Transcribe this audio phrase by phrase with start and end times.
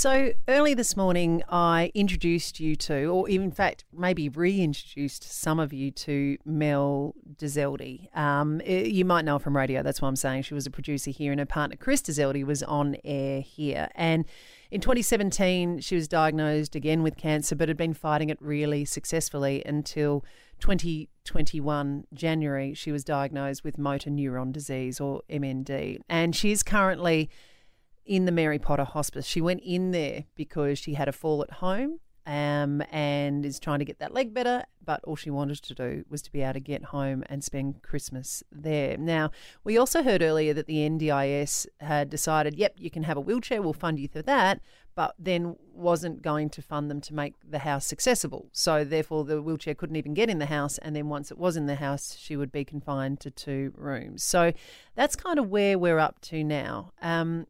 [0.00, 5.74] So early this morning, I introduced you to, or in fact, maybe reintroduced some of
[5.74, 8.08] you to Mel Dezeldi.
[8.16, 9.82] Um, eh, you might know her from radio.
[9.82, 12.62] That's why I'm saying she was a producer here, and her partner Chris Dezeldi was
[12.62, 13.90] on air here.
[13.94, 14.24] And
[14.70, 19.62] in 2017, she was diagnosed again with cancer, but had been fighting it really successfully
[19.66, 20.24] until
[20.60, 22.72] 2021 January.
[22.72, 27.28] She was diagnosed with motor neuron disease, or MND, and she is currently
[28.10, 29.24] in the Mary Potter Hospice.
[29.24, 33.78] She went in there because she had a fall at home um, and is trying
[33.78, 34.64] to get that leg better.
[34.84, 37.82] But all she wanted to do was to be able to get home and spend
[37.82, 38.96] Christmas there.
[38.96, 39.30] Now,
[39.62, 43.62] we also heard earlier that the NDIS had decided, yep, you can have a wheelchair,
[43.62, 44.60] we'll fund you for that,
[44.96, 48.48] but then wasn't going to fund them to make the house accessible.
[48.50, 50.78] So, therefore, the wheelchair couldn't even get in the house.
[50.78, 54.24] And then once it was in the house, she would be confined to two rooms.
[54.24, 54.52] So,
[54.96, 56.90] that's kind of where we're up to now.
[57.00, 57.46] Um,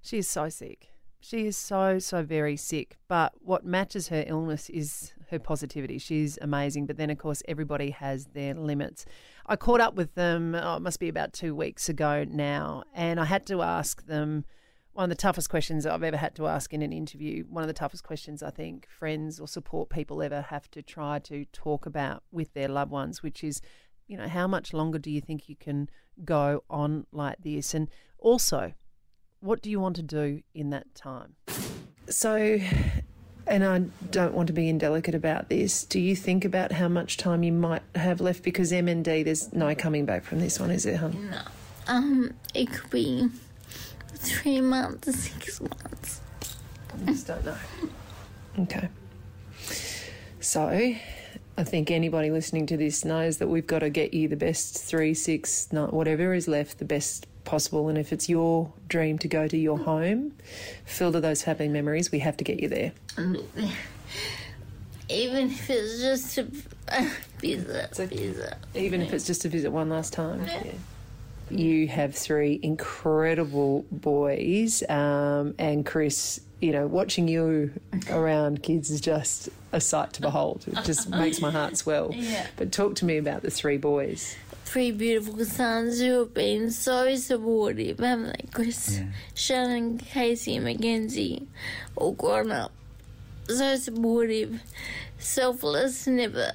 [0.00, 0.88] she is so sick.
[1.20, 2.96] She is so, so very sick.
[3.06, 5.98] But what matches her illness is her positivity.
[5.98, 6.86] She's amazing.
[6.86, 9.04] But then, of course, everybody has their limits.
[9.46, 13.18] I caught up with them, oh, it must be about two weeks ago now, and
[13.18, 14.44] I had to ask them
[14.92, 17.44] one of the toughest questions I've ever had to ask in an interview.
[17.48, 21.20] One of the toughest questions I think friends or support people ever have to try
[21.20, 23.60] to talk about with their loved ones, which is,
[24.08, 25.88] you know, how much longer do you think you can
[26.24, 27.72] go on like this?
[27.72, 28.72] And also,
[29.40, 31.34] what do you want to do in that time?
[32.08, 32.58] So,
[33.46, 33.78] and I
[34.10, 35.84] don't want to be indelicate about this.
[35.84, 38.42] Do you think about how much time you might have left?
[38.42, 41.30] Because MND, there's no coming back from this one, is there, hun?
[41.30, 41.42] No.
[41.86, 43.28] Um, it could be
[44.14, 46.20] three months, six months.
[47.02, 47.56] I just don't know.
[48.60, 48.88] Okay.
[50.40, 50.94] So,
[51.60, 54.82] I think anybody listening to this knows that we've got to get you the best
[54.82, 57.90] three, six, nine, whatever is left, the best possible.
[57.90, 60.32] And if it's your dream to go to your home,
[60.86, 62.92] filled with those happy memories, we have to get you there.
[65.10, 66.46] Even if it's just a,
[66.88, 68.54] a visit, a- visit.
[68.74, 70.46] Even if it's just to visit one last time.
[70.46, 70.62] Yeah.
[71.50, 76.40] You have three incredible boys, um, and Chris.
[76.60, 77.72] You know, watching you
[78.10, 80.64] around kids is just a sight to behold.
[80.66, 82.10] It just makes my heart swell.
[82.12, 82.46] Yeah.
[82.56, 84.36] But talk to me about the three boys.
[84.64, 89.00] Three beautiful sons who have been so supportive, haven't they, Chris?
[89.34, 91.48] Shannon, Casey, and Mackenzie,
[91.96, 92.70] all grown up.
[93.48, 94.60] So supportive,
[95.18, 96.52] selfless, never,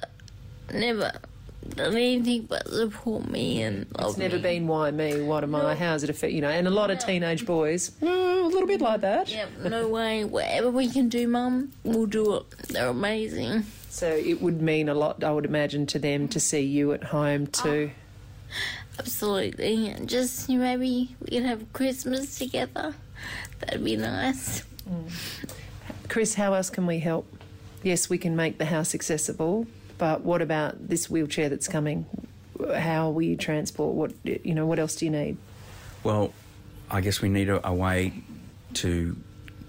[0.72, 1.12] never
[1.76, 4.42] done anything but support me and love It's never me.
[4.42, 6.48] been why me, what am I, how's it affect you know?
[6.50, 9.28] And a lot of teenage boys, mm, a little bit like that.
[9.30, 10.24] Yep, no way.
[10.24, 12.50] Whatever we can do, Mum, we'll do it.
[12.68, 13.64] They're amazing.
[13.90, 17.04] So it would mean a lot, I would imagine, to them to see you at
[17.04, 17.90] home too.
[18.98, 19.88] Absolutely.
[19.88, 22.94] And just maybe we could have Christmas together.
[23.60, 24.64] That'd be nice.
[26.08, 27.26] Chris, how else can we help?
[27.82, 29.66] Yes, we can make the house accessible,
[29.98, 32.06] but what about this wheelchair that's coming?
[32.74, 33.94] How will you transport?
[33.94, 34.66] What you know?
[34.66, 35.36] What else do you need?
[36.02, 36.32] Well,
[36.90, 38.12] I guess we need a, a way
[38.74, 39.16] to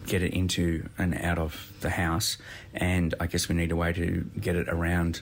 [0.06, 2.38] get it into and out of the house,
[2.74, 5.22] and I guess we need a way to get it around.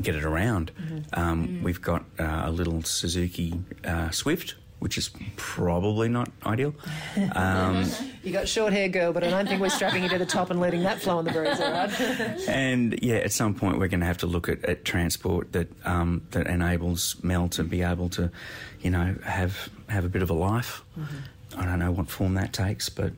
[0.00, 0.70] Get it around.
[1.12, 6.74] Um, We've got uh, a little Suzuki uh, Swift, which is probably not ideal.
[7.34, 7.88] Um,
[8.22, 10.50] You got short hair, girl, but I don't think we're strapping you to the top
[10.50, 11.90] and letting that flow on the breeze, all right?
[12.48, 15.68] and yeah, at some point we're going to have to look at, at transport that
[15.86, 18.30] um, that enables Mel to be able to,
[18.82, 20.82] you know, have have a bit of a life.
[21.56, 23.12] I don't know what form that takes, but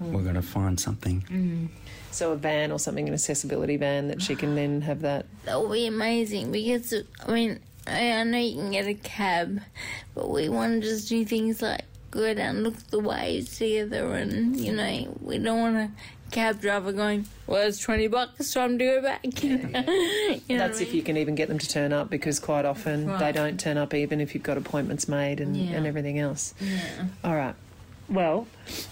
[0.00, 1.70] we're going to find something.
[2.10, 5.26] so a van or something, an accessibility van that she can then have that.
[5.44, 6.92] That would be amazing because,
[7.24, 9.60] I mean, I know you can get a cab,
[10.14, 14.14] but we want to just do things like go down and look the waves together
[14.14, 15.90] and, you know, we don't want a
[16.30, 19.24] cab driver going, well, it's 20 bucks, time to go back.
[19.44, 22.64] You know, That's I if you can even get them to turn up because quite
[22.64, 25.76] often they don't turn up even if you've got appointments made and, Yeah.
[25.76, 26.54] and everything else.
[27.24, 27.54] All right.
[28.10, 28.46] Well,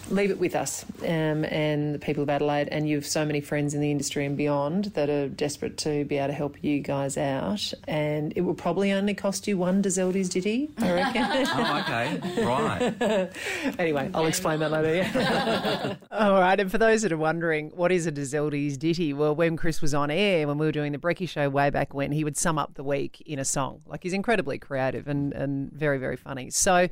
[0.09, 2.67] leave it with us um, and the people of Adelaide.
[2.69, 6.05] And you have so many friends in the industry and beyond that are desperate to
[6.05, 7.73] be able to help you guys out.
[7.87, 11.23] And it will probably only cost you one Dezeldi's ditty, I reckon.
[11.25, 13.31] oh, okay, right.
[13.79, 15.97] anyway, I'll explain that later.
[16.11, 16.59] All right.
[16.59, 19.13] And for those that are wondering, what is a Dezeldi's ditty?
[19.13, 21.93] Well, when Chris was on air, when we were doing the Brecky show way back
[21.93, 23.81] when, he would sum up the week in a song.
[23.87, 26.51] Like he's incredibly creative and, and very, very funny.
[26.51, 26.87] So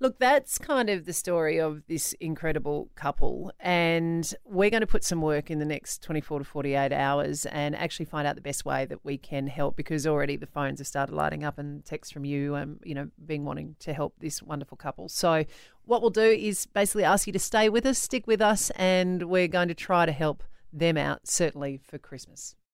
[0.00, 3.52] Look, that's kind of the story of this incredible couple.
[3.60, 7.76] And we're going to put some work in the next 24 to 48 hours and
[7.76, 10.86] actually find out the best way that we can help because already the phones have
[10.86, 14.42] started lighting up and texts from you, and, you know, being wanting to help this
[14.42, 15.08] wonderful couple.
[15.08, 15.44] So,
[15.84, 19.24] what we'll do is basically ask you to stay with us, stick with us, and
[19.24, 20.42] we're going to try to help
[20.72, 22.56] them out, certainly for Christmas.